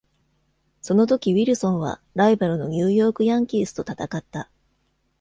[0.81, 4.49] その時ウィルソンは、ライバルのニューヨークヤンキースと戦った。